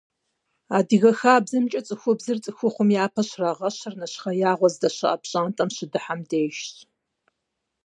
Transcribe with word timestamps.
Адыгэ 0.77 1.11
хабзэмкӀэ 1.19 1.81
цӀыхубзыр 1.87 2.37
цӀыхухъухэм 2.43 2.89
япэ 3.03 3.21
щрагъэщыр 3.27 3.93
нэщхъеягъуэ 3.99 4.69
здэщыӀэ 4.73 5.15
пщӀантӀэм 5.21 5.69
щыдыхьэм 5.75 6.21
дежщ. 6.29 6.71